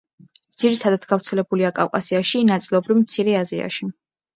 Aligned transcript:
ძირითადად 0.63 1.05
გავრცელებულია 1.11 1.73
კავკასიაში, 1.83 2.45
ნაწილობრივ 2.51 3.03
მცირე 3.07 3.41
აზიაში. 3.47 3.97